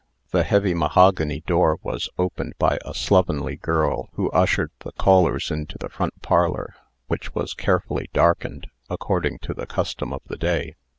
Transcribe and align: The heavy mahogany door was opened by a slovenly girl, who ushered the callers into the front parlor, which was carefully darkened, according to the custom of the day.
The 0.31 0.41
heavy 0.41 0.73
mahogany 0.73 1.41
door 1.45 1.77
was 1.83 2.09
opened 2.17 2.53
by 2.57 2.79
a 2.83 2.91
slovenly 2.91 3.55
girl, 3.55 4.09
who 4.13 4.31
ushered 4.31 4.71
the 4.79 4.93
callers 4.93 5.51
into 5.51 5.77
the 5.77 5.89
front 5.89 6.23
parlor, 6.23 6.73
which 7.05 7.35
was 7.35 7.53
carefully 7.53 8.09
darkened, 8.11 8.65
according 8.89 9.37
to 9.43 9.53
the 9.53 9.67
custom 9.67 10.11
of 10.11 10.23
the 10.25 10.37
day. 10.37 10.73